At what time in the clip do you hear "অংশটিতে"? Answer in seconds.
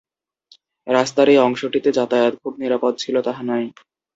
1.39-1.89